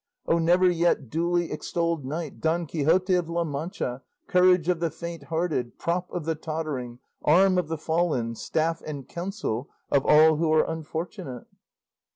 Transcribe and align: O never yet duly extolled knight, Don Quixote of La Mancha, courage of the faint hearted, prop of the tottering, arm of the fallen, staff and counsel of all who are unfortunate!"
O 0.25 0.39
never 0.39 0.67
yet 0.67 1.11
duly 1.11 1.51
extolled 1.51 2.03
knight, 2.03 2.41
Don 2.41 2.65
Quixote 2.65 3.13
of 3.13 3.29
La 3.29 3.43
Mancha, 3.43 4.01
courage 4.25 4.67
of 4.67 4.79
the 4.79 4.89
faint 4.89 5.25
hearted, 5.25 5.77
prop 5.77 6.09
of 6.11 6.25
the 6.25 6.33
tottering, 6.33 6.97
arm 7.23 7.59
of 7.59 7.67
the 7.67 7.77
fallen, 7.77 8.33
staff 8.33 8.81
and 8.83 9.07
counsel 9.07 9.69
of 9.91 10.03
all 10.03 10.37
who 10.37 10.51
are 10.51 10.65
unfortunate!" 10.67 11.45